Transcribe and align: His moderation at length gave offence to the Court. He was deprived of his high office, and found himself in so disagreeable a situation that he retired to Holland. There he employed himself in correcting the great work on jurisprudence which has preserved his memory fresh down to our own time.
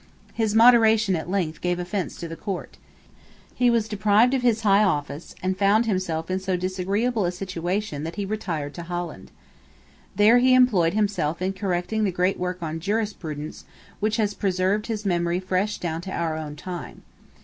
His 0.33 0.55
moderation 0.55 1.15
at 1.15 1.29
length 1.29 1.61
gave 1.61 1.77
offence 1.77 2.17
to 2.17 2.27
the 2.27 2.35
Court. 2.35 2.79
He 3.53 3.69
was 3.69 3.87
deprived 3.87 4.33
of 4.33 4.41
his 4.41 4.61
high 4.61 4.83
office, 4.83 5.35
and 5.43 5.55
found 5.55 5.85
himself 5.85 6.31
in 6.31 6.39
so 6.39 6.57
disagreeable 6.57 7.23
a 7.23 7.31
situation 7.31 8.03
that 8.03 8.15
he 8.15 8.25
retired 8.25 8.73
to 8.73 8.81
Holland. 8.81 9.29
There 10.15 10.39
he 10.39 10.55
employed 10.55 10.95
himself 10.95 11.39
in 11.39 11.53
correcting 11.53 12.03
the 12.03 12.11
great 12.11 12.39
work 12.39 12.63
on 12.63 12.79
jurisprudence 12.79 13.63
which 13.99 14.17
has 14.17 14.33
preserved 14.33 14.87
his 14.87 15.05
memory 15.05 15.39
fresh 15.39 15.77
down 15.77 16.01
to 16.01 16.11
our 16.11 16.35
own 16.35 16.55
time. 16.55 17.03